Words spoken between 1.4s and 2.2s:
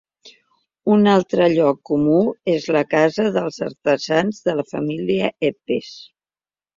lloc comú